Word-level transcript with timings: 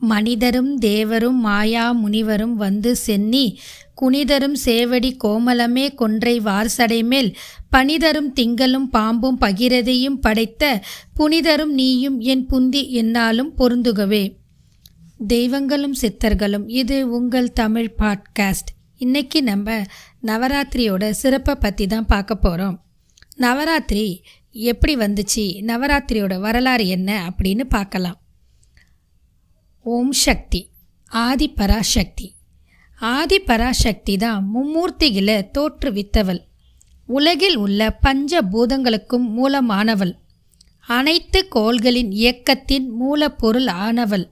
மனிதரும் 0.00 0.80
தேவரும் 0.80 1.38
மாயா 1.38 1.92
முனிவரும் 1.92 2.56
வந்து 2.56 2.96
சென்னி 2.96 3.58
குனிதரும் 3.94 4.56
சேவடி 4.64 5.16
கோமலமே 5.24 5.94
கொன்றை 5.94 6.40
வார்சடைமேல் 6.40 7.34
பனிதரும் 7.70 8.32
திங்களும் 8.32 8.88
பாம்பும் 8.90 9.40
பகிரதையும் 9.40 10.20
படைத்த 10.20 10.82
புனிதரும் 11.16 11.72
நீயும் 11.72 12.20
என் 12.20 12.46
புந்தி 12.46 12.88
என்னாலும் 12.88 13.52
பொருந்துகவே. 13.58 14.36
தெய்வங்களும் 15.26 15.94
சித்தர்களும் 16.00 16.64
இது 16.66 17.10
உங்கள் 17.10 17.52
தமிழ் 17.52 17.94
பாட்காஸ்ட். 17.98 18.70
இன்னைக்கு 18.96 19.42
நம்ம 19.42 19.82
நவராத்திரியோட 20.22 21.10
சிறப்பை 21.10 21.54
பற்றி 21.54 21.86
தான் 21.86 22.06
பார்க்க 22.06 22.34
போகிறோம் 22.34 22.80
நவராத்திரி 23.36 24.22
எப்படி 24.52 24.96
வந்துச்சு? 24.96 25.62
நவராத்திரியோட 25.62 26.40
வரலாறு 26.40 26.86
என்ன? 26.86 27.30
அப்படின்னு 27.30 27.64
பார்க்கலாம். 27.64 28.20
ஓம் 29.82 30.12
சக்தி 30.12 30.68
ஆதி 31.08 31.48
பராசக்தி. 31.48 32.34
ஆதி 33.00 33.38
பராசக்தி 33.38 34.16
தான் 34.16 34.50
மும்மூர்த்திகளை 34.54 35.50
தோற்றுவித்தவள். 35.58 36.40
உலகில் 37.06 37.56
உள்ள 37.56 37.90
பஞ்ச 37.90 38.42
பூதங்களுக்கும் 38.42 39.26
மூலமானவள். 39.28 40.12
அனைத்து 40.86 41.48
கோள்களின் 41.54 42.10
இயக்கத்தின் 42.10 42.90
மூலப்பொருள் 43.00 43.66
ஆனவள். 43.66 44.28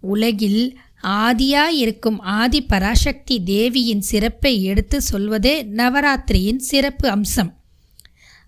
உலகில் 0.00 0.78
ஆதியாயிருக்கும் 1.02 2.18
ஆதி 2.18 2.62
பராசக்தி 2.62 3.42
தேவியின் 3.42 4.00
சிறப்பை 4.00 4.62
எடுத்து 4.62 5.02
சொல்வதே 5.02 5.64
நவராத்திரியின் 5.64 6.62
சிறப்பு 6.70 7.08
அம்சம். 7.08 7.54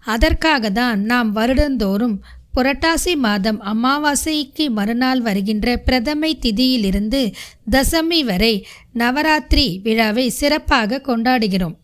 அதற்காக 0.04 0.70
தான் 0.70 1.00
நாம் 1.00 1.36
வருடந்தோறும் 1.36 2.22
புரட்டாசி 2.54 3.16
மாதம் 3.16 3.60
அமாவாசைக்கு 3.62 4.70
மறுநாள் 4.70 5.20
வருகின்ற 5.20 5.82
பிரதமை 5.86 6.30
திதியிலிருந்து 6.44 7.32
தசமி 7.70 8.24
வரை 8.24 8.66
நவராத்திரி 8.92 9.80
விழாவை 9.82 10.28
சிறப்பாக 10.28 11.00
கொண்டாடுகிறோம். 11.06 11.76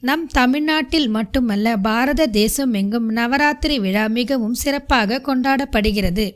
நம் 0.00 0.26
தமிழ்நாட்டில் 0.26 1.08
மட்டுமல்ல 1.08 1.76
பாரத 1.76 2.26
தேசம் 2.26 2.72
எங்கும் 2.72 3.08
நவராத்திரி 3.10 3.78
விழா 3.78 4.06
மிகவும் 4.08 4.54
சிறப்பாக 4.54 5.20
கொண்டாடப்படுகிறது. 5.20 6.26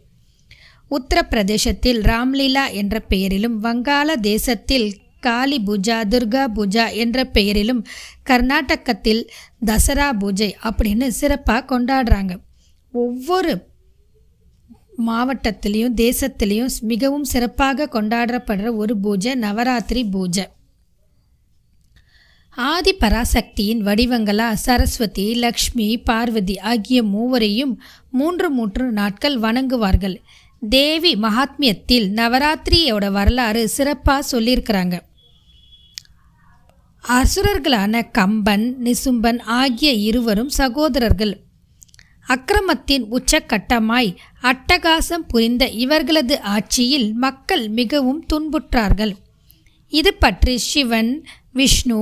உத்தரப்பிரதேசத்தில் 0.91 2.01
ராம்லீலா 2.11 2.65
என்ற 2.73 3.01
பெயரிலும் 3.01 3.59
வங்காள 3.59 4.17
தேசத்தில் 4.17 4.89
காளி 5.21 5.59
பூஜா 5.67 5.99
துர்கா 6.13 6.45
பூஜா 6.57 6.93
என்ற 6.93 7.25
பெயரிலும் 7.25 7.85
கர்நாடகத்தில் 8.23 9.31
தசரா 9.67 10.13
பூஜை 10.19 10.57
அப்படின்னு 10.63 11.09
சிறப்பாக 11.09 11.63
கொண்டாடுறாங்க. 11.73 12.33
ஒவ்வொரு 12.93 13.71
மாவட்டத்திலையும் 15.07 15.95
தேசத்திலையும் 15.97 16.69
மிகவும் 16.81 17.25
சிறப்பாக 17.25 17.89
கொண்டாடப்படுற 17.93 18.77
ஒரு 18.77 18.97
பூஜை 18.97 19.35
நவராத்திரி 19.35 20.05
பூஜை. 20.05 20.49
ஆதி 22.51 22.95
பராசக்தியின் 22.95 23.83
வடிவங்களா 23.83 24.53
சரஸ்வதி 24.53 25.35
லக்ஷ்மி 25.35 25.99
பார்வதி 25.99 26.59
ஆகிய 26.59 27.03
மூவரையும் 27.03 27.83
மூன்று 28.11 28.51
மூன்று 28.51 28.93
நாட்கள் 28.93 29.41
வணங்குவார்கள். 29.41 30.17
தேவி 30.69 31.15
மகாத்மியத்தில் 31.15 32.09
நவராத்திரியோட 32.15 33.11
வரலாறு 33.11 33.69
சிறப்பாக 33.69 34.27
சொல்லியிருக்கிறாங்க. 34.33 34.99
அசுரர்களான 37.09 38.11
கம்பன் 38.11 38.77
நிசும்பன் 38.85 39.41
ஆகிய 39.41 39.93
இருவரும் 39.93 40.49
சகோதரர்கள். 40.49 41.41
அக்கிரமத்தின் 42.29 43.05
உச்சக்கட்டமாய் 43.11 44.11
அட்டகாசம் 44.43 45.27
புரிந்த 45.29 45.69
இவர்களது 45.69 46.41
ஆட்சியில் 46.41 47.09
மக்கள் 47.15 47.69
மிகவும் 47.69 48.25
துன்புற்றார்கள். 48.33 49.15
இது 49.93 50.15
பற்றி 50.15 50.59
சிவன் 50.59 51.13
விஷ்ணு 51.53 52.01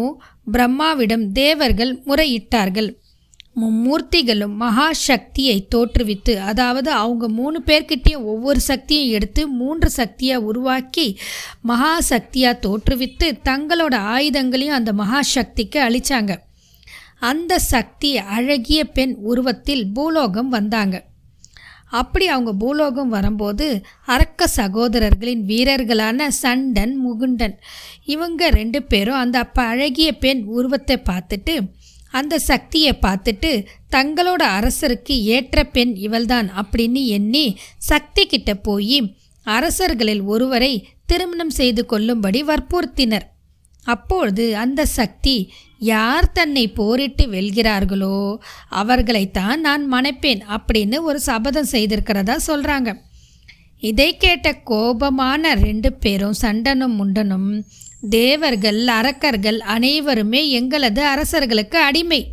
பிரம்மாவிடம் 0.53 1.33
தேவர்கள் 1.33 1.93
முறையிட்டார்கள். 2.07 2.91
மும்மூர்த்திகளும் 3.57 4.53
மகா 4.57 4.93
சக்தியை 4.93 5.67
தோற்றுவித்து 5.75 6.35
அதாவது 6.41 6.91
அவங்க 6.93 7.29
மூணு 7.29 7.59
பேர்கிட்டையும் 7.67 8.25
ஒவ்வொரு 8.25 8.61
சக்தியும் 8.61 9.11
எடுத்து 9.11 9.49
மூன்று 9.49 9.91
சக்தியாக 9.91 10.45
உருவாக்கி 10.45 11.07
மகா 11.61 12.01
சக்தியாக 12.01 12.61
தோற்றுவித்து 12.67 13.29
தங்களோட 13.45 13.97
ஆயுதங்களையும் 14.15 14.79
அந்த 14.79 14.93
மகா 14.93 15.21
சக்திக்கு 15.21 15.81
அளித்தாங்க 15.81 16.35
அந்த 17.21 17.59
சக்தி 17.59 18.17
அழகிய 18.17 18.85
பெண் 18.85 19.15
உருவத்தில் 19.23 19.93
பூலோகம் 19.93 20.49
வந்தாங்க. 20.49 20.97
அப்படி 21.91 22.27
அவங்க 22.27 22.53
பூலோகம் 22.53 23.09
வரும்போது 23.09 23.67
அரக்க 24.07 24.49
சகோதரர்களின் 24.57 25.43
வீரர்களான 25.45 26.29
சண்டன் 26.43 26.95
முகுண்டன் 27.05 27.57
இவங்க 28.05 28.51
ரெண்டு 28.51 28.83
பேரும் 28.83 29.15
அந்த 29.15 29.39
அப்போ 29.39 29.63
அழகிய 29.63 30.11
பெண் 30.13 30.43
உருவத்தை 30.43 30.97
பார்த்துட்டு 31.11 31.55
அந்த 32.11 32.39
சக்தியை 32.39 32.93
பார்த்துட்டு 33.03 33.51
தங்களோட 33.91 34.43
அரசருக்கு 34.59 35.17
ஏற்ற 35.35 35.65
பெண் 35.65 35.95
இவள்தான் 35.97 36.49
அப்படின்னு 36.53 37.03
எண்ணி 37.07 37.59
சக்தி 37.79 38.27
கிட்ட 38.27 38.55
போய் 38.55 39.17
அரசர்களில் 39.47 40.23
ஒருவரை 40.23 40.73
திருமணம் 41.07 41.51
செய்து 41.51 41.87
கொள்ளும்படி 41.87 42.43
வற்புறுத்தினர். 42.45 43.27
அப்பொழுது 43.85 44.57
அந்த 44.57 44.87
சக்தி 44.87 45.53
யார் 45.79 46.33
தன்னை 46.33 46.69
போரிட்டு 46.69 47.27
வெல்கிறார்களோ 47.27 48.37
அவர்களைத்தான் 48.71 49.61
நான் 49.61 49.93
மணப்பேன் 49.93 50.41
அப்படின்னு 50.49 51.01
ஒரு 51.01 51.21
சபதம் 51.21 51.69
செய்திருக்கிறதா 51.73 52.37
சொல்கிறாங்க 52.47 52.95
இதை 53.81 54.17
கேட்ட 54.17 54.61
கோபமான 54.65 55.55
ரெண்டு 55.55 55.93
பேரும் 55.93 56.33
சண்டனும் 56.33 56.95
முண்டனும் 56.95 57.63
தேவர்கள் 58.11 58.87
அரக்கர்கள் 58.87 59.61
அனைவருமே 59.61 60.49
எங்களது 60.49 61.05
அரசர்களுக்கு 61.05 61.79
அடிமை. 61.79 62.27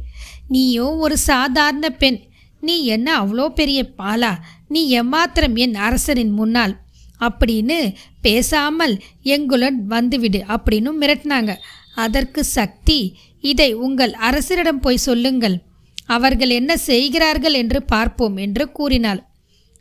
நீயோ 0.47 0.95
ஒரு 0.95 1.17
சாதாரண 1.17 1.89
பெண். 1.89 2.19
நீ 2.61 2.85
என்ன 2.85 3.21
அவ்வளோ 3.21 3.47
பெரிய 3.47 3.89
பாலா? 3.97 4.37
நீ 4.67 5.01
எம்மாத்திரம் 5.01 5.55
என் 5.55 5.75
அரசரின் 5.75 6.29
முன்னால் 6.29 6.79
அப்படின்னு 7.19 7.78
பேசாமல் 8.22 8.95
எங்களுடன் 9.22 9.78
வந்துவிடு 9.85 10.41
அப்படின்னு 10.47 10.91
மிரட்டினாங்க. 11.01 11.53
அதற்கு 11.95 12.41
சக்தி 12.44 13.00
இதை 13.44 13.69
உங்கள் 13.73 14.13
அரசரிடம் 14.29 14.81
போய் 14.81 15.05
சொல்லுங்கள். 15.07 15.57
அவர்கள் 16.06 16.50
என்ன 16.50 16.72
செய்கிறார்கள் 16.77 17.53
என்று 17.53 17.79
பார்ப்போம் 17.83 18.38
என்று 18.38 18.66
கூறினாள். 18.72 19.22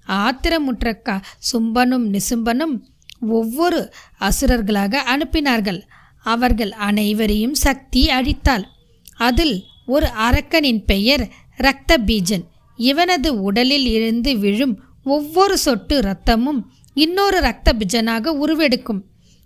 ஆத்திரமுற்ற 0.09 0.89
கா 1.03 1.17
சும்பனும் 1.53 2.07
நிசும்பனும் 2.15 2.75
ஒவ்வொரு 3.21 3.81
அசுரர்களாக 4.21 5.03
அனுப்பினார்கள். 5.15 5.81
அவர்கள் 6.25 6.73
அனைவரையும் 6.89 7.57
சக்தி 7.67 8.03
அழித்தாள். 8.09 8.65
அதில் 9.19 9.57
ஒரு 9.87 10.07
அரக்கனின் 10.07 10.81
பெயர் 10.85 11.25
இரத்த 11.59 11.99
பீஜன் 11.99 12.45
இவனது 12.79 13.31
உடலில் 13.43 13.87
இருந்து 13.87 14.33
விழும் 14.39 14.75
ஒவ்வொரு 15.05 15.55
சொட்டு 15.59 15.97
இரத்தமும் 15.97 16.61
இன்னொரு 16.97 17.37
இரத்த 17.37 17.75
பிஜனாக 17.79 18.33
உருவெடுக்கும். 18.45 19.01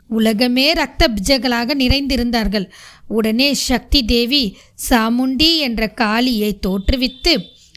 உலகமே 0.09 0.65
இரத்த 0.69 1.09
பிஜகளாக 1.09 1.75
நிறைந்திருந்தார்கள். 1.83 2.67
உடனே 3.09 3.55
சக்தி 3.55 4.05
தேவி 4.05 4.57
சாமுண்டி 4.89 5.57
என்ற 5.57 5.89
காளியை 5.89 6.59
தோற்றுவித்து 6.67 7.35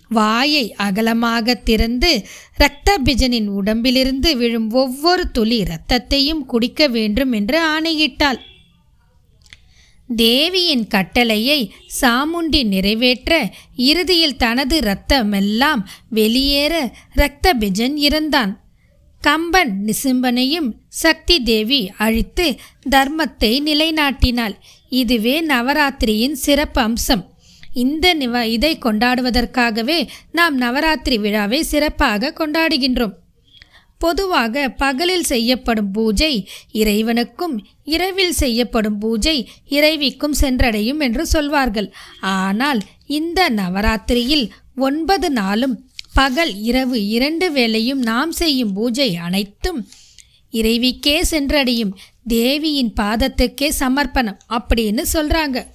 வாயை 0.09 0.75
அகலமாக 0.78 1.53
திறந்து 1.53 2.25
இரத்த 2.56 2.97
பிஜனின் 3.06 3.47
உடம்பிலிருந்து 3.47 4.38
விழும் 4.38 4.72
ஒவ்வொரு 4.72 5.31
துளி 5.31 5.63
இரத்தத்தையும் 5.63 6.45
குடிக்க 6.45 6.88
வேண்டும் 6.88 7.31
என்று 7.31 7.59
ஆணையிட்டாள். 7.73 8.40
தேவியின் 10.16 10.88
கட்டளையை 10.88 11.59
சாமுண்டி 12.01 12.63
நிறைவேற்ற 12.63 13.53
இறுதியில் 13.75 14.38
தனது 14.38 14.79
இரத்தமெல்லாம் 14.79 15.81
வெளியேற 16.09 16.73
இரத்த 17.16 17.55
பிஜன் 17.59 17.97
இறந்தான். 18.07 18.61
கம்பன் 19.23 19.73
நிசிம்பனையும் 19.88 20.69
சக்தி 21.02 21.35
தேவி 21.49 21.79
அழித்து 21.97 22.46
தர்மத்தை 22.90 23.52
நிலைநாட்டினாள். 23.67 24.55
இதுவே 25.02 25.35
நவராத்திரியின் 25.41 26.35
சிறப்பு 26.46 26.79
அம்சம். 26.81 27.23
இந்த 27.84 28.08
நிவ 28.14 28.41
இதை 28.47 28.72
கொண்டாடுவதற்காகவே 28.85 29.99
நாம் 30.31 30.55
நவராத்திரி 30.58 31.17
விழாவை 31.17 31.59
சிறப்பாக 31.64 32.34
கொண்டாடுகின்றோம். 32.40 33.16
பொதுவாக 34.02 34.66
பகலில் 34.81 35.28
செய்யப்படும் 35.31 35.91
பூஜை 35.91 36.34
இறைவனுக்கும் 36.81 37.55
இரவில் 37.96 38.35
செய்யப்படும் 38.41 38.97
பூஜை 38.97 39.37
இறைவிக்கும் 39.78 40.37
சென்றடையும் 40.41 40.99
என்று 40.99 41.25
சொல்வார்கள். 41.25 41.90
ஆனால் 42.40 42.81
இந்த 43.20 43.49
நவராத்திரியில் 43.61 44.46
ஒன்பது 44.87 45.28
நாளும் 45.31 45.75
பகல் 46.13 46.61
இரவு 46.61 47.07
இரண்டு 47.07 47.51
வேளையும் 47.51 48.01
நாம் 48.09 48.31
செய்யும் 48.31 48.73
பூஜை 48.73 49.15
அனைத்தும் 49.15 49.87
இறைவிக்கே 50.51 51.15
சென்றடையும். 51.31 51.93
தேவியின் 52.27 52.93
பாதத்துக்கே 53.01 53.69
சமர்ப்பணம் 53.79 54.37
அப்படின்னு 54.49 55.03
சொல்கிறாங்க 55.13 55.65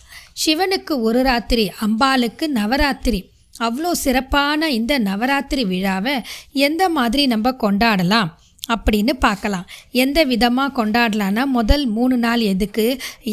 சிவனுக்கு 0.47 1.01
ஒரு 1.01 1.23
ராத்திரி 1.23 1.71
அம்பாளுக்கு 1.81 2.47
நவராத்திரி. 2.47 3.21
அவ்வளோ 3.61 3.91
சிறப்பான 3.91 4.71
இந்த 4.71 4.99
நவராத்திரி 4.99 5.65
விழாவை 5.65 6.15
எந்த 6.53 6.89
மாதிரி 6.89 7.27
நம்ம 7.27 7.51
கொண்டாடலாம்? 7.51 8.31
அப்படின்னு 8.75 9.13
பார்க்கலாம். 9.27 9.67
எந்த 10.03 10.19
விதமாக 10.33 10.75
கொண்டாடலான்னா 10.79 11.45
முதல் 11.59 11.85
மூணு 11.97 12.17
நாள் 12.25 12.43
எதுக்கு 12.53 12.87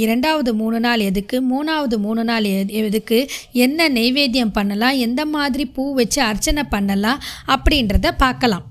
இரண்டாவது 0.04 0.54
மூணு 0.62 0.80
நாள் 0.86 1.08
எதுக்கு 1.10 1.40
மூணாவது 1.52 1.98
மூணு 2.06 2.24
நாள் 2.30 2.48
எதுக்கு 2.84 3.20
என்ன 3.66 3.90
நெய்வேத்தியம் 3.98 4.56
பண்ணலாம் 4.60 5.02
எந்த 5.08 5.24
மாதிரி 5.36 5.66
பூ 5.76 5.84
வச்சு 6.00 6.22
அர்ச்சனை 6.30 6.66
பண்ணலாம் 6.76 7.22
அப்படின்றத 7.56 8.14
பார்க்கலாம். 8.24 8.66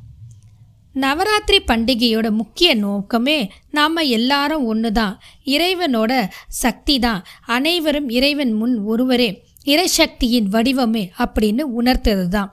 நவராத்திரி 0.95 1.59
பண்டிகையோட 1.69 2.27
முக்கிய 2.41 2.71
நோக்கமே 2.83 3.39
நாம் 3.79 3.97
எல்லாரும் 4.19 4.67
ஒன்று 4.73 4.91
தான் 4.99 5.15
இறைவனோட 5.55 6.13
சக்தி 6.63 6.97
தான் 7.07 7.25
அனைவரும் 7.57 8.09
இறைவன் 8.19 8.53
முன் 8.61 8.77
ஒருவரே. 8.93 9.31
இறைசக்தியின் 9.67 10.49
வடிவமே 10.55 11.03
அப்படின்னு 11.25 11.63
உணர்த்தது 11.79 12.27
தான் 12.35 12.51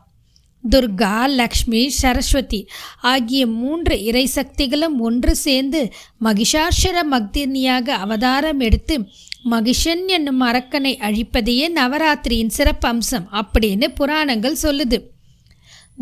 துர்கா 0.70 1.30
லக்ஷ்மி 1.30 1.90
சரஸ்வதி 1.90 2.68
ஆகிய 3.02 3.48
மூன்று 3.48 4.04
இறை 4.04 4.26
சக்திகளும் 4.26 5.00
ஒன்று 5.00 5.36
சேர்ந்து 5.36 5.94
மகிஷாசுர 6.24 7.04
மக்தினியாக 7.12 7.90
அவதாரம் 7.90 8.60
எடுத்து 8.60 9.08
மகிஷன் 9.50 10.06
என்னும் 10.08 10.42
அரக்கனை 10.42 10.94
அழிப்பதையே 11.00 11.68
நவராத்திரியின் 11.76 12.48
சிறப்பு 12.48 12.88
அம்சம் 12.88 13.28
அப்படின்னு 13.32 13.88
புராணங்கள் 13.88 14.58
சொல்லுது. 14.64 15.00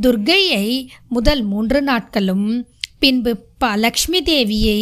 துர்கையை 0.02 0.88
முதல் 1.10 1.44
மூன்று 1.44 1.82
நாட்களும் 1.82 2.68
பின்பு 3.00 3.32
ப 3.62 3.70
லக்ஷ்மி 3.84 4.20
தேவியை 4.30 4.82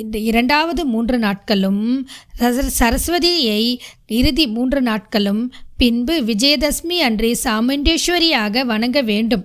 இந்த 0.00 0.16
இரண்டாவது 0.30 0.82
மூன்று 0.92 1.18
நாட்களும் 1.18 1.82
சரஸ்வதியை 2.78 3.62
இறுதி 4.18 4.46
மூன்று 4.56 4.80
நாட்களும் 4.80 5.42
பின்பு 5.82 6.14
விஜயதசமி 6.30 6.98
அன்றே 7.08 7.32
சாமுண்டேஸ்வரியாக 7.44 8.64
வணங்க 8.64 9.00
வேண்டும். 9.10 9.44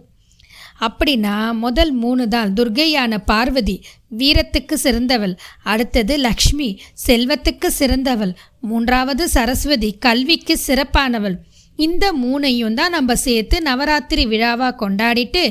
அப்படின்னா 0.87 1.35
முதல் 1.63 1.91
மூணு 2.03 2.23
தான் 2.27 2.53
துர்கையான 2.53 3.17
பார்வதி 3.25 3.75
வீரத்துக்கு 4.17 4.75
சிறந்தவள். 4.83 5.33
அடுத்தது 5.63 6.13
லக்ஷ்மி 6.17 6.69
செல்வத்துக்கு 7.07 7.69
சிறந்தவள். 7.79 8.33
மூன்றாவது 8.69 9.25
சரஸ்வதி 9.35 9.91
கல்விக்கு 10.05 10.55
சிறப்பானவள். 10.67 11.37
இந்த 11.81 12.05
மூணையும் 12.13 12.73
தான் 12.73 12.95
நம்ம 12.97 13.15
சேர்த்து 13.15 13.55
நவராத்திரி 13.61 14.25
விழாவாக 14.25 14.77
கொண்டாடிட்டு 14.81 15.43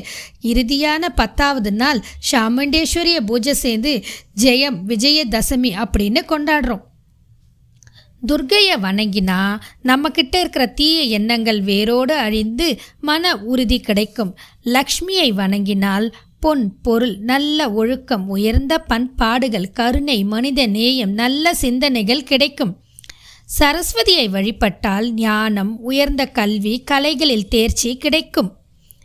இறுதியான 0.51 1.09
பத்தாவது 1.15 1.73
நாள் 1.73 1.99
சாமுண்டேஸ்வரிய 2.31 3.19
பூஜை 3.29 3.53
சேர்ந்து 3.53 3.93
ஜெயம் 4.43 4.79
விஜயதசமி 4.87 5.71
அப்படின்னு 5.83 6.23
கொண்டாடுறோம். 6.33 6.83
துர்கையை 8.27 8.75
வணங்கினா 8.83 9.37
நம்மக்கிட்ட 9.83 10.35
இருக்கிற 10.39 10.65
தீய 10.79 10.97
எண்ணங்கள் 11.17 11.61
வேரோடு 11.61 12.15
அழிந்து 12.25 12.67
மன 13.01 13.33
உறுதி 13.51 13.79
கிடைக்கும். 13.79 14.35
லக்ஷ்மியை 14.75 15.29
வணங்கினால் 15.41 16.07
பொன் 16.39 16.63
பொருள் 16.81 17.15
நல்ல 17.31 17.59
ஒழுக்கம் 17.71 18.27
உயர்ந்த 18.27 18.73
பண்பாடுகள் 18.91 19.67
கருணை 19.71 20.19
மனித 20.23 20.61
நேயம் 20.67 21.13
நல்ல 21.13 21.53
சிந்தனைகள் 21.53 22.23
கிடைக்கும். 22.23 22.73
சரஸ்வதியை 23.59 24.29
வழிபட்டால் 24.29 25.13
ஞானம் 25.13 25.79
உயர்ந்த 25.79 26.25
கல்வி 26.25 26.83
கலைகளில் 26.83 27.47
தேர்ச்சி 27.47 27.97
கிடைக்கும். 27.97 28.51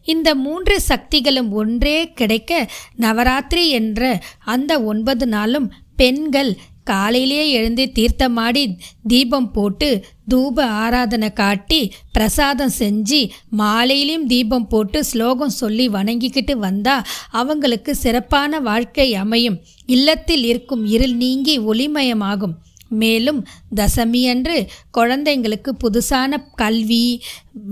இந்த 0.04 0.34
மூன்று 0.34 0.80
சக்திகளும் 0.80 1.52
ஒன்றே 1.52 2.12
கிடைக்க 2.12 2.70
நவராத்திரி 2.96 3.68
என்ற 3.68 4.20
அந்த 4.44 4.82
ஒன்பது 4.82 5.26
நாளும் 5.26 5.72
பெண்கள் 5.96 6.56
காலையிலேயே 6.84 7.50
எழுந்து 7.50 7.84
தீர்த்தமாடி 7.94 8.62
தீபம் 9.06 9.50
போட்டு 9.50 10.04
தூப 10.34 10.60
ஆராதனை 10.60 11.32
காட்டி 11.32 11.92
பிரசாதம் 12.12 12.72
செஞ்சு 12.78 13.30
மாலையிலையும் 13.58 14.26
தீபம் 14.26 14.68
போட்டு 14.68 15.04
ஸ்லோகம் 15.04 15.56
சொல்லி 15.62 15.88
வணங்கிக்கிட்டு 15.88 16.56
வந்தா 16.56 17.04
அவங்களுக்கு 17.30 17.94
சிறப்பான 17.94 18.60
வாழ்க்கை 18.60 19.14
அமையும். 19.14 19.58
இல்லத்தில் 19.86 20.44
இருக்கும் 20.44 20.86
இருள் 20.86 21.16
நீங்கி 21.24 21.60
ஒளிமயமாகும். 21.60 22.56
மேலும் 22.88 23.46
தசமி 23.76 24.28
அன்று 24.28 24.66
குழந்தைங்களுக்கு 24.98 25.70
புதுசான 25.84 26.42
கல்வி 26.54 27.22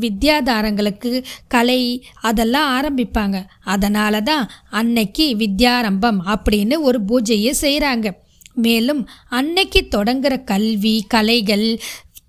வித்யாதாரங்களுக்கு 0.00 1.24
கலை 1.48 2.04
அதெல்லாம் 2.20 2.70
ஆரம்பிப்பாங்க. 2.76 3.46
அதனால 3.64 4.20
தான் 4.20 4.50
அன்னைக்கு 4.70 5.36
வித்யாரம்பம் 5.36 6.20
அப்படின்னு 6.26 6.80
ஒரு 6.80 7.00
பூஜையை 7.08 7.52
செய்கிறாங்க 7.60 8.10
மேலும் 8.54 9.08
அன்னைக்கு 9.28 9.88
தொடங்குற 9.96 10.44
கல்வி 10.44 11.04
கலைகள் 11.08 11.80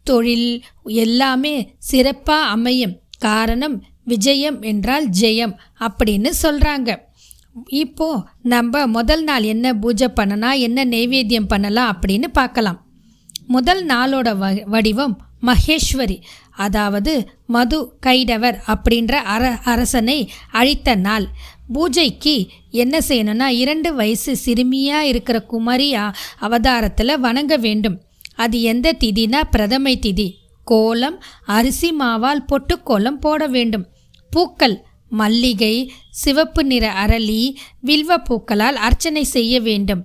தொழில் 0.03 0.63
எல்லாமே 0.83 1.73
சிறப்பாக 1.77 2.45
அமையும். 2.45 2.95
காரணம் 3.19 3.83
விஜயம் 4.03 4.61
என்றால் 4.61 5.09
ஜெயம் 5.19 5.53
அப்படின்னு 5.79 6.31
சொல்கிறாங்க 6.41 6.89
இப்போ 7.55 8.07
நம்ம 8.53 8.85
முதல் 8.87 9.23
நாள் 9.23 9.45
என்ன 9.53 9.67
பூஜை 9.73 10.07
பண்ணலாம் 10.09 10.57
என்ன 10.59 10.85
நெய்வேத்தியம் 10.85 11.51
பண்ணலாம் 11.53 11.91
அப்படின்னு 11.93 12.27
பார்க்கலாம். 12.39 12.79
முதல் 13.47 13.81
நாளோட 13.85 14.29
வ 14.41 14.45
வடிவம் 14.73 15.15
மகேஸ்வரி 15.47 16.17
அதாவது 16.65 17.13
மது 17.45 17.77
கைடவர் 18.05 18.57
அப்படின்ற 18.73 19.13
அர 19.33 19.43
அரசனை 19.63 20.17
அழித்த 20.51 20.95
நாள். 20.95 21.25
பூஜைக்கு 21.73 22.35
என்ன 22.83 22.95
செய்யணும்னா 23.07 23.47
இரண்டு 23.61 23.89
வயசு 23.93 24.31
சிறுமியாக 24.45 25.09
இருக்கிற 25.11 25.37
குமரி 25.51 25.89
அவதாரத்தில் 26.39 27.21
வணங்க 27.25 27.55
வேண்டும். 27.57 27.97
அது 28.35 28.57
எந்த 28.71 28.95
திதினா 29.03 29.41
பிரதமை 29.55 29.95
திதி. 30.05 30.27
கோலம் 30.67 31.17
அரிசி 31.57 31.91
மாவால் 31.99 32.45
பொட்டுக்கோலம் 32.51 33.21
போட 33.25 33.47
வேண்டும். 33.47 33.85
பூக்கள் 34.31 34.77
மல்லிகை 35.19 35.75
சிவப்பு 36.23 36.63
நிற 36.63 36.85
அரளி 37.03 37.41
வில்வ 37.81 38.17
பூக்களால் 38.17 38.79
அர்ச்சனை 38.87 39.23
செய்ய 39.35 39.53
வேண்டும். 39.61 40.03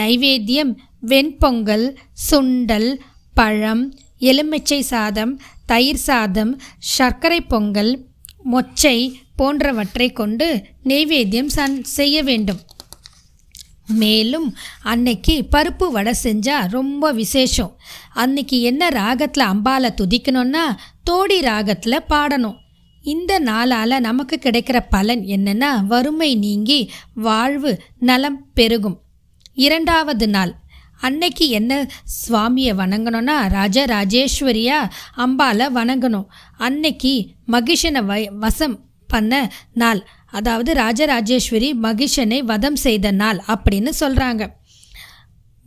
நைவேத்தியம் 0.00 0.72
வெண்பொங்கல் 1.06 1.86
சுண்டல் 2.30 2.90
பழம் 3.34 3.84
எலுமிச்சை 4.18 4.80
சாதம் 4.92 5.32
தயிர் 5.66 6.04
சாதம் 6.08 6.52
சர்க்கரை 6.78 7.40
பொங்கல் 7.40 7.92
மொச்சை 8.52 8.98
போன்றவற்றை 9.36 10.08
கொண்டு 10.12 10.48
நெய்வேத்தியம் 10.84 11.52
சன் 11.56 11.76
செய்ய 11.98 12.16
வேண்டும். 12.22 12.60
மேலும் 14.02 14.48
அன்னைக்கு 14.82 15.34
பருப்பு 15.52 15.86
வடை 15.90 16.12
செஞ்சால் 16.22 16.68
ரொம்ப 16.70 17.12
விசேஷம். 17.12 17.72
அன்னைக்கு 18.22 18.56
என்ன 18.60 18.88
ராகத்தில் 18.88 19.44
அம்பாலை 19.44 19.90
துதிக்கணும்னா 19.96 20.64
தோடி 21.04 21.38
ராகத்தில் 21.40 22.08
பாடணும். 22.08 22.58
இந்த 23.02 23.38
நாளால் 23.38 23.94
நமக்கு 24.00 24.38
கிடைக்கிற 24.42 24.78
பலன் 24.90 25.22
என்னென்னா 25.26 25.70
வறுமை 25.86 26.36
நீங்கி 26.36 26.90
வாழ்வு 27.14 27.82
நலம் 27.98 28.38
பெருகும். 28.54 28.98
இரண்டாவது 29.54 30.28
நாள். 30.28 30.52
அன்னைக்கு 31.00 31.48
என்ன 31.48 31.72
சுவாமியை 32.16 32.72
வணங்கணும்னா 32.80 33.36
ராஜராஜேஸ்வரியா 33.58 34.78
அம்பாலை 35.16 35.66
வணங்கணும். 35.74 36.26
அன்னைக்கு 36.56 37.14
மகிஷனை 37.50 38.02
வ 38.04 38.38
வசம் 38.38 38.76
பண்ண 39.08 39.52
நாள். 39.72 40.06
அதாவது 40.30 40.74
ராஜராஜேஸ்வரி 40.74 41.70
மகிஷனை 41.82 42.38
வதம் 42.38 42.76
செய்த 42.76 43.10
நாள் 43.10 43.42
அப்படின்னு 43.48 43.90
சொல்கிறாங்க 44.00 44.42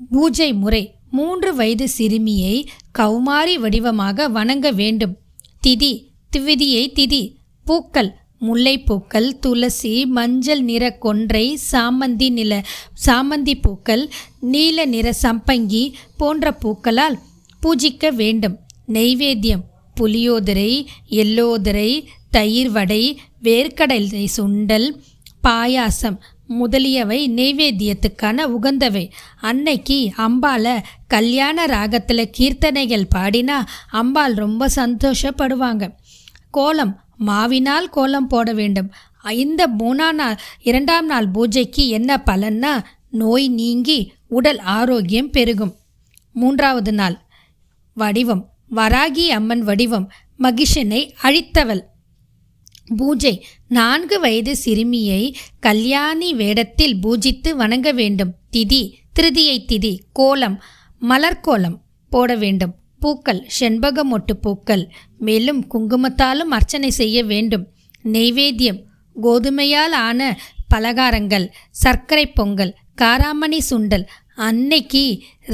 பூஜை 0.10 0.54
முறை. 0.54 0.84
மூன்று 1.12 1.56
வயது 1.56 1.89
சிறுமியை 1.89 2.56
கௌமாரி 3.00 3.56
வடிவமாக 3.56 4.27
வணங்க 4.27 4.72
வேண்டும். 4.72 5.15
திதி. 5.68 5.94
திவிதியை 6.36 6.92
திதி. 6.94 7.34
பூக்கள். 7.65 8.15
முல்லைப்பூக்கள் 8.42 9.27
துளசி 9.39 10.06
மஞ்சள் 10.06 10.62
நிற 10.62 10.92
கொன்றை 10.92 11.60
சாமந்தி 11.72 12.30
நில 12.30 12.62
சாமந்தி 13.06 13.54
பூக்கள் 13.62 14.10
நீல 14.39 14.86
நிற 14.86 15.13
சம்பங்கி 15.24 15.94
போன்ற 16.18 16.58
பூக்களால் 16.60 17.20
பூஜிக்க 17.62 18.13
வேண்டும். 18.13 18.60
நெய்வேத்தியம். 18.88 19.63
புளியோதரை 20.00 20.86
எல்லோதரை 21.10 22.06
தயிர் 22.30 22.72
வடை 22.72 23.20
வேர்க்கடலை 23.44 24.27
சுண்டல் 24.38 24.88
பாயாசம் 25.48 26.18
முதலியவை 26.48 27.30
நெய்வேத்தியத்துக்கான 27.30 28.48
உகந்தவை. 28.48 29.12
அன்னைக்கு 29.42 30.12
அம்பால 30.18 30.82
கல்யாண 31.08 31.65
ராகத்தில் 31.65 32.30
கீர்த்தனைகள் 32.38 33.08
பாடினா 33.15 33.58
அம்பாள் 33.92 34.34
ரொம்ப 34.34 34.70
சந்தோஷப்படுவாங்க. 34.75 35.89
கோலம் 36.57 36.93
மாவினால் 37.27 37.88
கோலம் 37.95 38.29
போட 38.31 38.47
வேண்டும். 38.53 38.89
இந்த 39.43 39.62
மூணாம் 39.79 40.17
நாள் 40.19 40.38
இரண்டாம் 40.62 41.07
நாள் 41.12 41.27
பூஜைக்கு 41.35 41.83
என்ன 41.97 42.12
பலன்னா 42.25 42.74
நோய் 43.21 43.47
நீங்கி 43.59 44.00
உடல் 44.38 44.59
ஆரோக்கியம் 44.77 45.29
பெருகும். 45.29 45.74
மூன்றாவது 46.35 46.93
நாள் 46.93 47.17
வடிவம் 47.97 48.43
வராகி 48.75 49.25
அம்மன் 49.38 49.63
வடிவம் 49.63 50.07
மகிஷனை 50.39 51.01
அழித்தவள். 51.24 51.83
பூஜை 52.97 53.35
நான்கு 53.77 54.17
வயது 54.19 54.53
சிறுமியை 54.63 55.21
கல்யாணி 55.59 56.29
வேடத்தில் 56.33 56.95
பூஜித்து 57.03 57.51
வணங்க 57.62 57.91
வேண்டும். 58.01 58.33
திதி 58.53 58.81
திருதியை 59.15 59.57
திதி 59.69 59.93
கோலம் 60.13 60.57
மலர்கோலம் 61.01 61.77
போட 62.12 62.35
வேண்டும். 62.43 62.74
பூக்கள் 63.00 63.41
செண்பகமொட்டு 63.59 64.33
பூக்கள் 64.43 64.83
மேலும் 65.25 65.62
குங்குமத்தாலும் 65.74 66.53
அர்ச்சனை 66.58 66.89
செய்ய 66.89 67.24
வேண்டும். 67.24 67.65
நெய்வேத்தியம் 68.03 68.82
கோதுமையால் 69.22 69.96
ஆன 70.08 70.38
பலகாரங்கள் 70.74 71.46
சர்க்கரை 71.72 72.25
பொங்கல் 72.29 72.75
காராமணி 73.01 73.60
சுண்டல் 73.70 74.05
அன்னைக்கு 74.36 75.03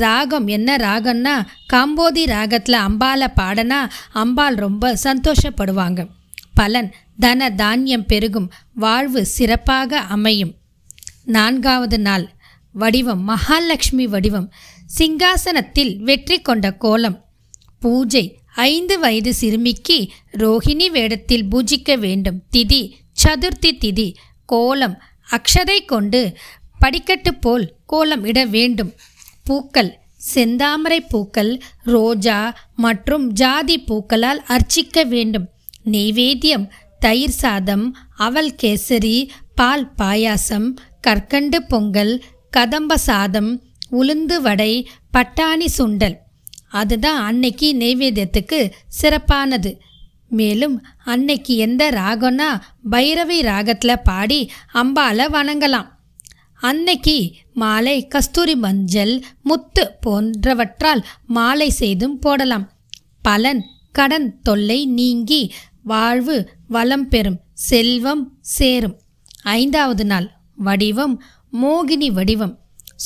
ராகம். 0.04 0.48
என்ன 0.48 0.76
ராகம்னா 0.78 1.36
காம்போதி 1.74 2.24
ராகத்தில் 2.26 2.84
அம்பாலை 2.88 3.28
பாடனா 3.40 3.80
அம்பாள் 4.14 4.56
ரொம்ப 4.56 4.94
சந்தோஷப்படுவாங்க. 5.04 6.08
பலன் 6.54 6.90
தன 7.20 7.50
தானியம் 7.52 8.06
பெருகும் 8.06 8.52
வாழ்வு 8.74 9.26
சிறப்பாக 9.26 10.00
அமையும். 10.16 10.54
நான்காவது 11.26 12.00
நாள் 12.00 12.26
வடிவம் 12.74 13.24
மகாலட்சுமி 13.24 14.08
வடிவம். 14.08 14.52
சிங்காசனத்தில் 14.98 15.94
வெற்றி 16.00 16.38
கொண்ட 16.40 16.72
கோலம். 16.74 17.18
பூஜை 17.80 18.26
ஐந்து 18.56 19.00
வயது 19.00 19.34
சிறுமிக்கு 19.34 20.10
ரோஹிணி 20.38 20.92
வேடத்தில் 20.92 21.46
பூஜிக்க 21.46 21.98
வேண்டும். 22.00 22.44
திதி 22.52 22.92
சதுர்த்தி 23.24 23.78
திதி 23.80 24.14
கோலம். 24.46 25.02
அக்ஷதை 25.32 25.86
கொண்டு 25.86 26.38
படிக்கட்டு 26.80 27.36
போல் 27.36 27.74
கோலம் 27.86 28.24
இட 28.24 28.46
வேண்டும். 28.46 28.94
பூக்கள் 29.44 30.00
செந்தாமரை 30.34 31.00
பூக்கள் 31.10 31.62
ரோஜா 31.84 32.58
மற்றும் 32.76 33.32
ஜாதி 33.32 33.84
பூக்களால் 33.84 34.44
அர்ச்சிக்க 34.46 35.04
வேண்டும். 35.04 35.50
நெய்வேத்தியம் 35.86 36.70
தயிர் 37.00 37.38
சாதம் 37.44 37.98
அவல் 38.16 38.56
கேசரி 38.64 39.28
பால் 39.56 39.92
பாயாசம் 39.98 40.76
கற்கண்டு 41.02 41.64
பொங்கல் 41.64 42.24
கதம்ப 42.50 42.98
சாதம் 42.98 43.62
உளுந்து 43.92 44.42
வடை 44.42 44.90
பட்டாணி 45.18 45.66
சுண்டல். 45.78 46.18
அதுதான் 46.72 47.24
அன்னைக்கு 47.24 47.76
நெய்வேத்தியத்துக்கு 47.80 48.72
சிறப்பானது. 49.02 49.72
மேலும் 50.30 50.76
அன்னைக்கு 51.06 51.56
எந்த 51.56 51.92
ராகம்னா 51.92 52.50
பைரவி 52.92 53.42
ராகத்தில் 53.42 54.04
பாடி 54.04 54.52
அம்பால 54.74 55.26
வணங்கலாம். 55.34 55.88
அன்னைக்கு 56.56 57.34
மாலை 57.54 58.08
கஸ்தூரி 58.08 58.56
மஞ்சள் 58.56 59.24
முத்து 59.44 59.92
போன்றவற்றால் 60.06 61.04
மாலை 61.28 61.70
செய்தும் 61.70 62.20
போடலாம். 62.20 62.72
பலன் 63.22 63.66
கடன் 63.92 64.42
தொல்லை 64.42 64.86
நீங்கி 64.86 65.54
வாழ்வு 65.84 66.50
வளம் 66.68 67.08
பெறும் 67.08 67.40
செல்வம் 67.54 68.38
சேரும். 68.42 69.00
ஐந்தாவது 69.44 70.06
நாள் 70.06 70.32
வடிவம் 70.56 71.24
மோகினி 71.54 72.08
வடிவம். 72.12 72.60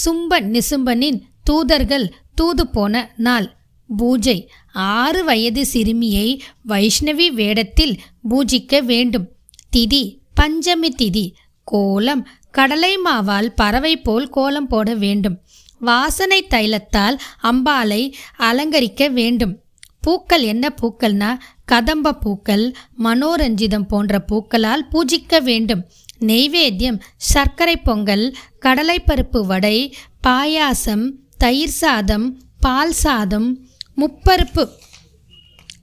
சும்பன் 0.05 0.47
நிசும்பனின் 0.55 1.21
தூதர்கள் 1.43 2.13
தூது 2.35 2.67
போன 2.67 3.13
நாள். 3.15 3.55
பூஜை. 3.97 4.49
ஆறு 4.73 5.23
வயது 5.23 5.65
சிறுமியை 5.65 6.43
வைஷ்ணவி 6.67 7.27
வேடத்தில் 7.27 7.99
பூஜிக்க 8.29 8.83
வேண்டும். 8.83 9.27
திதி. 9.75 10.17
பஞ்சமி 10.39 10.89
திதி. 10.97 11.31
கோலம். 11.63 12.27
கடலை 12.51 12.97
மாவால் 12.97 13.53
பறவை 13.55 13.97
போல் 13.97 14.29
கோலம் 14.29 14.67
போட 14.67 14.93
வேண்டும். 14.93 15.39
வாசனை 15.79 16.47
தைலத்தால் 16.49 17.17
அம்பாலை 17.43 18.13
அலங்கரிக்க 18.39 19.07
வேண்டும். 19.09 19.59
பூக்கள் 20.01 20.43
என்ன 20.43 20.75
பூக்கள்னா 20.81 21.37
கதம்ப 21.65 22.13
பூக்கள் 22.13 22.75
மனோரஞ்சிதம் 23.03 23.87
போன்ற 23.87 24.25
பூக்களால் 24.27 24.87
பூஜிக்க 24.91 25.41
வேண்டும். 25.41 25.85
நெய்வேத்தியம் 26.19 26.99
சர்க்கரை 27.17 27.77
பொங்கல் 27.77 28.35
கடலைப்பருப்பு 28.61 29.45
வடை 29.45 29.95
பாயாசம் 30.27 31.11
தயிர் 31.37 31.75
சாதம் 31.81 32.41
பால் 32.59 32.91
சாதம் 32.91 33.67
முப்பருப்பு 33.97 34.69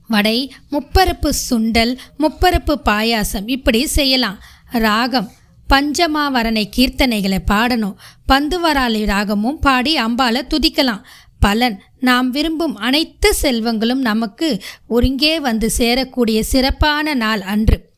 வடை 0.07 0.53
முப்பருப்பு 0.71 1.29
சுண்டல் 1.49 1.99
முப்பருப்பு 2.19 2.75
பாயாசம். 2.85 3.45
இப்படி 3.45 3.85
செய்யலாம். 3.85 4.39
ராகம் 4.71 5.31
பஞ்சமாவரணை 5.73 6.63
கீர்த்தனைகளை 6.75 7.37
பாடணும். 7.51 7.95
பந்துவராளி 8.31 9.01
ராகமும் 9.05 9.59
பாடி 9.61 9.97
அம்பாலை 9.97 10.41
துதிக்கலாம். 10.47 11.03
பலன் 11.39 11.81
நாம் 11.99 12.29
விரும்பும் 12.29 12.75
அனைத்து 12.75 13.35
செல்வங்களும் 13.41 14.03
நமக்கு 14.09 14.61
ஒருங்கே 14.87 15.39
வந்து 15.39 15.71
சேரக்கூடிய 15.77 16.39
சிறப்பான 16.39 17.13
நாள் 17.13 17.41
அன்று. 17.41 17.89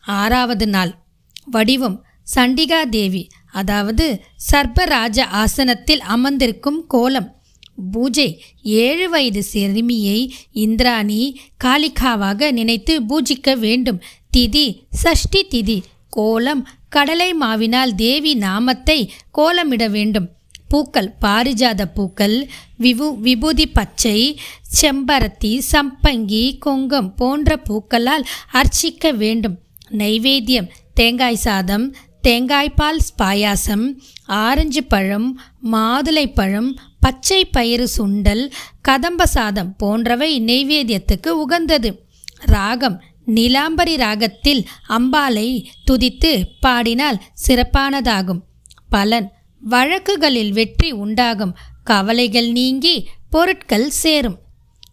ஆறாவது 0.00 0.68
நாள் 0.68 0.94
வடிவம். 1.44 2.04
சண்டிகா 2.26 2.80
தேவி 2.88 3.22
அதாவது 3.60 4.06
சர்பராஜ 4.50 5.18
ஆசனத்தில் 5.42 6.02
அமர்ந்திருக்கும் 6.14 6.80
கோலம். 6.86 7.28
பூஜை 7.92 8.28
ஏழு 8.62 9.06
வயது 9.10 9.42
சிறுமியை 9.42 10.18
இந்திராணி 10.64 11.20
காளிகாவாக 11.64 12.50
நினைத்து 12.52 12.94
பூஜிக்க 13.02 13.56
வேண்டும். 13.58 14.00
திதி 14.36 14.66
சஷ்டி 15.02 15.42
திதி. 15.52 15.78
கோலம் 16.08 16.62
கடலை 16.88 17.30
மாவினால் 17.40 17.92
தேவி 17.94 18.32
நாமத்தை 18.34 18.98
கோலமிட 19.38 19.84
வேண்டும். 19.90 20.28
பூக்கள் 20.68 21.10
பாரிஜாத 21.20 21.82
பூக்கள் 21.96 22.36
விபு 22.78 23.08
விபூதி 23.26 23.66
பச்சை 23.66 24.18
செம்பருத்தி 24.80 25.52
சம்பங்கி 25.72 26.44
கொங்கம் 26.58 27.10
போன்ற 27.16 27.58
பூக்களால் 27.68 28.24
அர்ச்சிக்க 28.52 29.12
வேண்டும். 29.22 29.56
நைவேத்தியம் 29.90 30.72
தேங்காய் 30.94 31.44
சாதம் 31.46 31.86
தேங்காய்பால் 32.24 32.98
பாயாசம் 33.22 33.98
ஆரஞ்சு 34.24 34.84
பழம் 34.84 35.40
மாதுளை 35.72 36.34
பழம் 36.34 36.78
பச்சை 37.00 37.44
பயிறு 37.44 37.88
சுண்டல் 37.96 38.50
கதம்ப 38.82 39.26
சாதம் 39.26 39.76
போன்றவை 39.76 40.40
நெய்வேத்தியத்துக்கு 40.40 41.28
உகந்தது. 41.28 42.06
ராகம் 42.38 43.02
நிலாம்பரி 43.26 43.96
ராகத்தில் 43.96 44.68
அம்பாலை 44.88 45.64
துதித்து 45.90 46.46
பாடினால் 46.60 47.20
சிறப்பானதாகும். 47.46 48.40
பலன் 48.88 49.32
வழக்குகளில் 49.60 50.52
வெற்றி 50.52 50.92
உண்டாகும். 50.92 51.56
கவலைகள் 51.84 52.50
நீங்கி 52.52 53.08
பொருட்கள் 53.30 53.90
சேரும். 53.90 54.38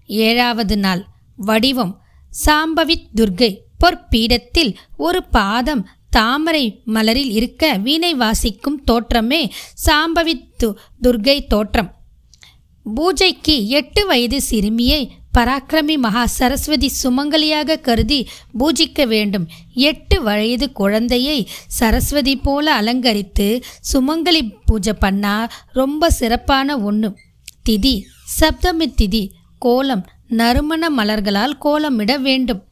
ஏழாவது 0.05 0.77
நாள் 0.77 1.05
வடிவம் 1.35 2.01
சாம்பவித் 2.45 3.09
துர்கை 3.15 3.57
பொற்பீடத்தில் 3.77 4.75
ஒரு 4.97 5.23
பாதம் 5.23 5.88
தாமரை 6.12 6.82
மலரில் 6.86 7.32
இருக்க 7.32 7.74
வீணை 7.74 8.13
வாசிக்கும் 8.13 8.84
தோற்றமே 8.91 9.50
சாம்பவி 9.88 10.34
து- 10.63 10.75
துர்கை 11.03 11.48
தோற்றம். 11.48 11.89
பூஜைக்கு 12.96 13.68
எட்டு 13.68 14.06
வயது 14.06 14.41
சிறுமியை 14.41 15.12
பராக்கிரமி 15.38 15.98
மகா 15.98 16.25
சரஸ்வதி 16.25 16.91
சுமங்கலியாக 17.03 17.80
கருதி 17.80 18.27
பூஜிக்க 18.60 19.08
வேண்டும். 19.08 19.50
எட்டு 19.74 20.22
வயது 20.22 20.72
குழந்தையை 20.72 21.48
சரஸ்வதி 21.68 22.36
போல 22.36 22.74
அலங்கரித்து 22.82 23.63
சுமங்கலி 23.94 24.51
பூஜை 24.65 24.94
பண்ணா 24.94 25.50
ரொம்ப 25.74 26.10
சிறப்பான 26.10 26.80
ஒன்று 26.80 27.15
திதி 27.70 28.01
சப்தமி 28.39 28.88
திதி 29.01 29.30
கோலம் 29.60 30.06
நறுமண 30.27 30.89
மலர்களால் 30.89 31.58
கோலமிட 31.58 32.18
வேண்டும். 32.20 32.63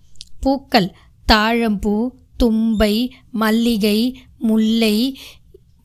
பூக்கள் 0.42 0.96
தாழம்பூ 1.32 2.10
தும்பை 2.44 2.96
மல்லிகை 3.32 4.00
முல்லை 4.38 4.96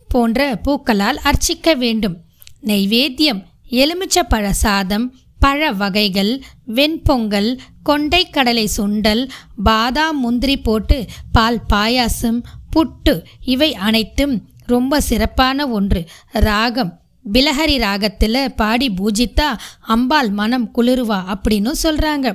போன்ற 0.08 0.40
பூக்களால் 0.64 1.18
அர்ச்சிக்க 1.30 1.75
வேண்டும். 1.75 2.16
நைவேத்தியம் 2.62 3.40
எலுமிச்சப்பழ 3.70 4.50
சாதம் 4.50 5.06
பழ 5.38 5.70
வகைகள் 5.70 6.32
வெண்பொங்கல் 6.75 7.50
கொண்டைக்கடலை 7.88 8.66
சுண்டல் 8.76 9.23
பாதாம் 9.64 10.18
முந்திரி 10.18 10.56
போட்டு 10.56 10.99
பால் 11.32 11.61
பாயாசம் 11.73 12.40
புட்டு 12.76 13.14
இவை 13.44 13.75
அனைத்தும் 13.75 14.34
ரொம்ப 14.66 15.00
சிறப்பான 15.00 15.66
ஒன்று. 15.68 16.00
ராகம் 16.30 16.92
பிலஹரி 17.32 17.76
ராகத்தில் 17.78 18.54
பாடி 18.54 18.88
பூஜித்தா 18.99 19.49
அம்பாள் 19.80 20.30
மனம் 20.30 20.66
குளிருவா 20.75 21.20
அப்படின்னு 21.34 21.73
சொல்கிறாங்க 21.82 22.28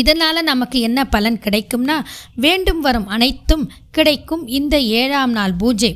இதனால் 0.00 0.42
நமக்கு 0.42 0.78
என்ன 0.80 1.00
பலன் 1.04 1.38
கிடைக்கும்னா 1.44 1.96
வேண்டும் 2.34 2.80
வரும் 2.80 3.06
அனைத்தும் 3.06 3.70
கிடைக்கும் 3.90 4.46
இந்த 4.46 4.80
ஏழாம் 5.00 5.30
நாள் 5.30 5.54
பூஜை. 5.54 5.92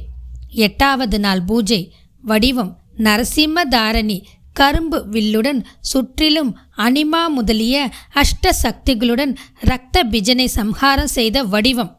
எட்டாவது 0.67 1.19
நாள் 1.21 1.43
பூஜை. 1.43 1.93
வடிவம் 2.23 2.73
நரசிம்ம 2.99 3.65
தாரணி. 3.71 4.19
கரும்பு 4.53 4.99
வில்லுடன் 5.11 5.61
சுற்றிலும் 5.81 6.51
அனிமா 6.77 7.21
முதலிய 7.29 7.77
அஷ்ட 8.15 8.53
சக்திகளுடன் 8.63 9.33
இரத்த 9.63 10.05
பிஜனை 10.05 10.45
சம்ஹாரம் 10.45 11.13
செய்த 11.17 11.43
வடிவம். 11.43 11.93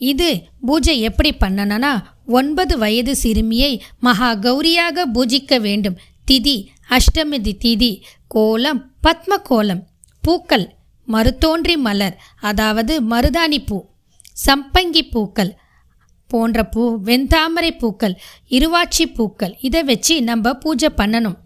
இது 0.00 0.30
பூஜை 0.60 1.00
எப்படி 1.00 1.30
பண்ணணும்னா 1.40 1.92
ஒன்பது 2.26 2.78
வயது 2.78 3.16
சிறுமியை 3.16 3.72
மகா 4.00 4.30
கௌரியாக 4.34 5.04
பூஜிக்க 5.14 5.60
வேண்டும். 5.60 5.98
திதி 6.30 6.56
அஷ்டமிதி 6.90 7.52
திதி 7.64 7.92
கோலம் 8.28 8.80
பத்ம 9.02 9.34
கோலம் 9.42 9.82
பூக்கள் 10.24 10.75
மருத்தோன்றி 11.12 11.76
மலர் 11.76 12.16
அதாவது 12.40 12.94
மருதாணி 13.10 13.58
பூ 13.66 13.78
சம்பங்கி 14.46 15.02
பூக்கள் 15.10 15.52
போன்ற 16.30 16.64
பூ 16.64 16.82
வெண்தாமரை 17.04 17.70
பூக்கள் 17.78 18.14
இருவாட்சி 18.50 19.04
பூக்கள் 19.14 19.56
இதை 19.60 19.82
வச்சு 19.82 20.14
நம்ம 20.22 20.52
பூஜை 20.54 20.88
பண்ணணும். 20.96 21.36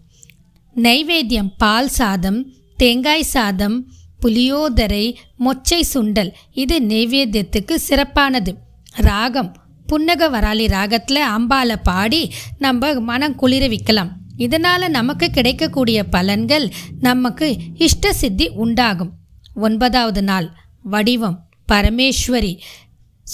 நைவேத்தியம் 0.75 1.51
பால் 1.57 1.87
சாதம் 1.87 2.39
தேங்காய் 2.77 3.23
சாதம் 3.23 3.77
புளியோதரை 4.21 5.05
மொச்சை 5.39 5.81
சுண்டல் 5.93 6.31
இது 6.53 6.75
நெய்வேத்தியத்துக்கு 6.81 7.75
சிறப்பானது. 7.87 8.51
ராகம் 8.95 9.51
புன்னக 9.87 10.29
வராளி 10.29 10.67
ராகத்தில் 10.67 11.21
அம்பால 11.37 11.75
பாடி 11.83 12.21
நம்ம 12.57 12.93
மனம் 12.93 13.35
குளிர 13.35 13.67
வைக்கலாம். 13.67 14.11
இதனால் 14.37 14.89
நமக்கு 14.89 15.29
கிடைக்கக்கூடிய 15.29 16.03
பலன்கள் 16.11 16.67
நமக்கு 16.99 17.47
இஷ்ட 17.75 18.13
சித்தி 18.13 18.47
உண்டாகும். 18.63 19.11
ஒன்பதாவது 19.55 20.23
நாள். 20.23 20.51
வடிவம் 20.83 21.49
பரமேஸ்வரி. 21.71 22.59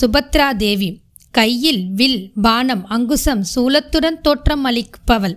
சுபத்ரா 0.01 0.55
தேவி 0.55 1.01
கையில் 1.31 1.89
வில் 1.91 2.31
பானம் 2.41 2.85
அங்குசம் 2.85 3.43
சூலத்துடன் 3.55 4.21
தோற்றம் 4.21 4.65
அளிப்பவள். 4.65 5.35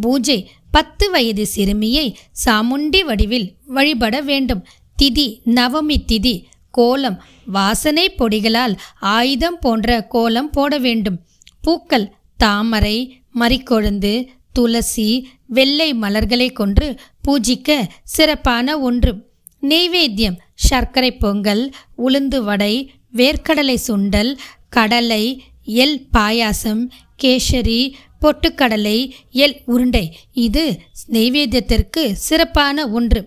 பூஜை 0.00 0.50
பத்து 0.70 1.10
வயது 1.10 1.46
சிறுமியை 1.46 2.18
சாமுண்டி 2.44 3.04
வடிவில் 3.04 3.54
வழிபட 3.66 4.20
வேண்டும். 4.20 4.66
திதி 5.02 5.40
நவமி 5.44 5.96
திதி. 6.06 6.44
கோலம் 6.70 7.22
வாசனை 7.46 8.10
பொடிகளால் 8.10 8.76
ஆயுதம் 9.00 9.58
போன்ற 9.60 10.02
கோலம் 10.02 10.50
போட 10.50 10.78
வேண்டும். 10.78 11.20
பூக்கள் 11.62 12.14
தாமரை 12.36 13.22
மறிக்கொழுந்து 13.34 14.26
துளசி 14.52 15.28
வெள்ளை 15.46 15.94
மலர்களை 15.94 16.50
கொன்று 16.50 17.00
பூஜிக்க 17.28 17.86
சிறப்பான 18.02 18.78
ஒன்று. 18.78 19.34
நெய்வேத்தியம் 19.70 20.38
சர்க்கரை 20.54 21.10
பொங்கல் 21.16 21.74
உளுந்து 22.06 22.38
வடை 22.38 22.74
வேர்க்கடலை 23.12 23.76
சுண்டல் 23.86 24.32
கடலை 24.68 25.24
எல் 25.66 25.98
பாயாசம் 26.16 26.82
கேசரி 27.22 27.92
பொட்டுக்கடலை 28.22 28.98
எல் 29.32 29.56
உருண்டை. 29.64 30.04
இது 30.32 30.64
நெய்வேத்தியத்திற்கு 31.08 32.12
சிறப்பான 32.12 32.86
ஒன்று. 32.90 33.22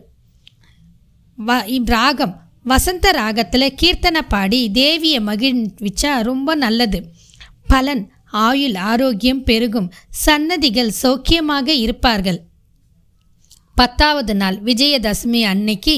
வ 1.37 1.57
ராகம் 1.85 2.35
வசந்த 2.63 3.11
ராகத்தில் 3.11 3.75
கீர்த்தனை 3.81 4.21
பாடி 4.27 4.69
தேவியை 4.73 5.19
மகிழ்விச்சா 5.29 6.21
ரொம்ப 6.21 6.55
நல்லது. 6.55 6.99
பலன் 7.67 8.03
ஆயுள் 8.31 8.75
ஆரோக்கியம் 8.75 9.43
பெருகும். 9.43 9.91
சன்னதிகள் 10.25 10.91
சௌக்கியமாக 11.01 11.67
இருப்பார்கள். 11.67 12.39
பத்தாவது 13.79 14.33
நாள் 14.35 14.57
விஜயதசமி 14.63 15.41
அன்னைக்கு 15.43 15.95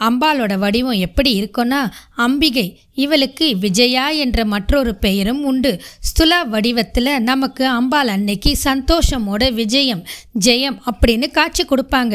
அம்பாளோட 0.00 0.54
வடிவம் 0.58 1.02
எப்படி 1.06 1.30
இருக்குன்னா 1.40 1.80
அம்பிகை 2.16 2.66
இவளுக்கு 2.94 3.46
விஜயா 3.58 4.06
என்ற 4.24 4.44
மற்றொரு 4.44 4.92
பெயரும் 4.94 5.42
உண்டு. 5.44 5.72
ஸ்துலா 6.08 6.40
வடிவத்தில் 6.48 7.22
நமக்கு 7.22 7.64
அம்பாள் 7.68 8.08
அன்னைக்கு 8.08 8.52
சந்தோஷமோட 8.64 9.52
விஜயம் 9.52 10.02
ஜெயம் 10.44 10.78
அப்படின்னு 10.90 11.28
காட்சி 11.30 11.64
கொடுப்பாங்க. 11.64 12.14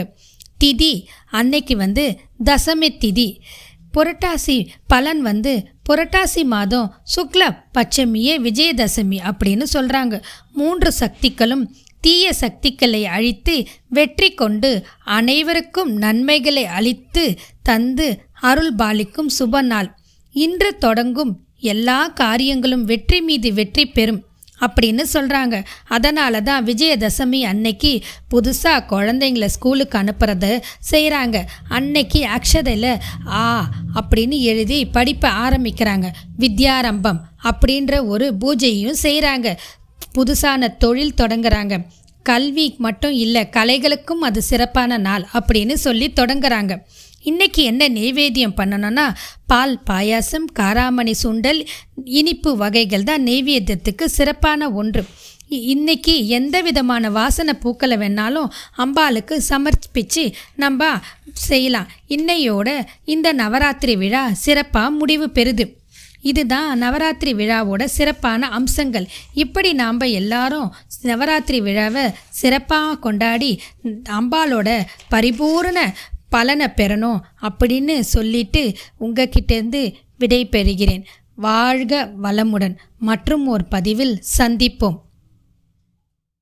திதி 0.63 0.93
அன்னைக்கு 1.31 1.75
வந்து 1.77 2.05
தசமி 2.43 2.89
திதி. 3.03 3.29
புரட்டாசி 3.93 4.57
பலன் 4.87 5.21
வந்து 5.21 5.53
புரட்டாசி 5.87 6.41
மாதம் 6.45 6.89
சுக்ல 7.13 7.43
பச்சமியே 7.73 8.35
விஜயதசமி 8.47 9.17
அப்படின்னு 9.29 9.65
சொல்கிறாங்க 9.73 10.15
மூன்று 10.53 10.89
சக்திகளும் 10.91 11.63
தீய 12.01 12.33
சக்திகளை 12.33 13.05
அழித்து 13.05 13.67
வெற்றி 13.89 14.33
கொண்டு 14.33 14.85
அனைவருக்கும் 15.03 15.91
நன்மைகளை 15.93 16.65
அளித்து 16.65 17.37
தந்து 17.63 18.07
அருள் 18.41 18.75
பாலிக்கும் 18.75 19.29
சுப 19.39 19.61
நாள். 19.61 19.89
இன்று 20.35 20.77
தொடங்கும் 20.77 21.33
எல்லா 21.59 22.07
காரியங்களும் 22.07 22.83
வெற்றி 22.83 23.21
மீது 23.21 23.53
வெற்றி 23.53 23.85
பெறும் 23.85 24.23
அப்படின்னு 24.59 25.03
சொல்கிறாங்க 25.13 25.63
அதனால 25.87 26.41
தான் 26.41 26.65
விஜயதசமி 26.65 27.41
அன்னைக்கு 27.41 27.91
புதுசாக 28.31 28.87
குழந்தைங்கள 28.89 29.45
ஸ்கூலுக்கு 29.45 29.97
அனுப்புறத 29.99 30.45
செய்கிறாங்க 30.91 31.37
அன்னைக்கு 31.69 32.27
அக்ஷதையில் 32.37 32.99
ஆ 33.27 33.69
அப்படின்னு 33.95 34.39
எழுதி 34.39 34.85
படிப்பை 34.85 35.31
ஆரம்பிக்கிறாங்க. 35.31 36.07
வித்யாரம்பம் 36.39 37.21
அப்படின்ற 37.43 38.05
ஒரு 38.05 38.37
பூஜையும் 38.41 39.01
செய்கிறாங்க 39.03 39.57
புதுசான 40.19 40.77
தொழில் 40.77 41.13
தொடங்குறாங்க. 41.17 41.83
கல்வி 42.23 42.75
மட்டும் 42.77 43.11
இல்லை 43.11 43.47
கலைகளுக்கும் 43.51 44.21
அது 44.21 44.41
சிறப்பான 44.41 44.97
நாள் 44.97 45.27
அப்படின்னு 45.33 45.73
சொல்லி 45.73 46.09
தொடங்குறாங்க. 46.09 46.81
இன்னைக்கு 47.21 47.63
என்ன 47.63 47.87
நெய்வேத்தியம் 47.87 48.53
பண்ணணும்னா 48.57 49.13
பால் 49.47 49.81
பாயாசம் 49.89 50.45
காராமணி 50.59 51.13
சுண்டல் 51.23 51.65
இனிப்பு 52.03 52.57
வகைகள் 52.57 53.03
தான் 53.03 53.23
நெய்வேத்தியத்துக்கு 53.23 54.05
சிறப்பான 54.05 54.71
ஒன்று. 54.71 55.01
இ- 55.49 55.61
இன்னைக்கு 55.61 56.27
எந்த 56.27 56.61
விதமான 56.61 57.09
வாசனை 57.09 57.53
பூக்களை 57.53 57.97
வேணாலும் 57.97 58.49
அம்பாளுக்கு 58.77 59.37
சமர்ப்பித்து 59.37 60.33
நம்ம 60.55 60.91
செய்யலாம். 61.33 61.87
இன்னையோட 62.09 62.85
இந்த 63.05 63.33
நவராத்திரி 63.33 63.95
விழா 63.95 64.33
சிறப்பாக 64.33 64.89
முடிவு 64.89 65.29
பெறுது. 65.33 65.77
இதுதான் 66.21 66.77
நவராத்திரி 66.77 67.33
விழாவோட 67.33 67.83
சிறப்பான 67.83 68.49
அம்சங்கள். 68.49 69.07
இப்படி 69.33 69.73
நாம் 69.73 69.99
எல்லாரும் 69.99 70.73
நவராத்திரி 71.01 71.61
விழாவை 71.61 72.11
சிறப்பாக 72.29 72.97
கொண்டாடி 72.97 73.61
அம்பாலோட 74.09 74.85
பரிபூரண 75.09 75.95
பலனை 76.29 76.65
பெறணும் 76.65 77.19
அப்படின்னு 77.41 77.99
சொல்லிட்டு 77.99 78.77
உங்ககிட்டேருந்து 78.99 79.93
விடை 80.17 80.47
பெறுகிறேன் 80.51 81.03
வாழ்க 81.35 82.11
வளமுடன். 82.23 82.75
மற்றும் 82.99 83.47
ஒரு 83.47 83.65
பதிவில் 83.65 84.21
சந்திப்போம். 84.37 84.99